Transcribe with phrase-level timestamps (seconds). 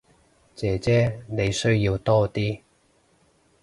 [0.55, 2.59] 姐姐你需要多啲